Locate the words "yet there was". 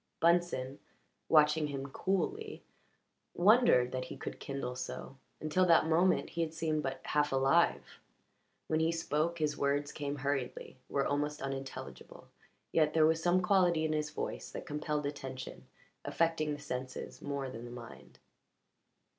12.71-13.21